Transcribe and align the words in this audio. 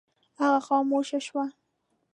هغه 0.39 0.59
خاموشه 0.67 1.19
شوه. 1.25 1.45